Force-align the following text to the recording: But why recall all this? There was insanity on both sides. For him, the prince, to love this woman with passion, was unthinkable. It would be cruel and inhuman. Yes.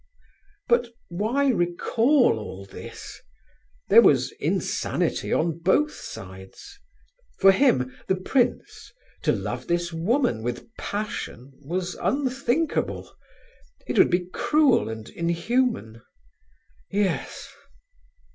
But 0.67 0.87
why 1.09 1.49
recall 1.49 2.39
all 2.39 2.65
this? 2.65 3.21
There 3.89 4.01
was 4.01 4.31
insanity 4.39 5.31
on 5.31 5.59
both 5.59 5.93
sides. 5.93 6.79
For 7.37 7.51
him, 7.51 7.95
the 8.07 8.15
prince, 8.15 8.91
to 9.21 9.31
love 9.31 9.67
this 9.67 9.93
woman 9.93 10.41
with 10.41 10.75
passion, 10.75 11.51
was 11.61 11.93
unthinkable. 12.01 13.15
It 13.85 13.99
would 13.99 14.09
be 14.09 14.25
cruel 14.33 14.89
and 14.89 15.07
inhuman. 15.07 16.01
Yes. 16.89 17.47